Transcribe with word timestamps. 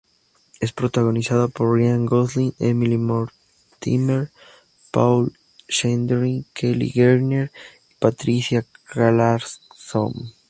Es 0.59 0.73
protagonizada 0.73 1.47
por 1.47 1.77
Ryan 1.77 2.07
Gosling, 2.07 2.55
Emily 2.57 2.97
Mortimer, 2.97 4.31
Paul 4.89 5.31
Schneider, 5.69 6.43
Kelli 6.55 6.89
Garner 6.89 7.51
y 7.87 7.93
Patricia 7.99 8.65
Clarkson. 8.85 10.33